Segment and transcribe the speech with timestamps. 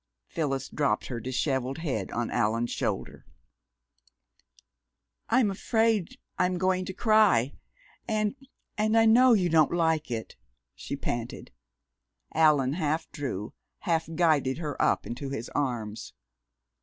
[0.25, 3.23] Phyllis dropped her dishevelled head on Allan's shoulder.
[5.29, 7.53] "I'm afraid I'm going to cry,
[8.07, 8.35] and
[8.79, 10.37] and I know you don't like it!"
[10.73, 11.51] she panted.
[12.33, 16.13] Allan half drew, half guided her up into his arms.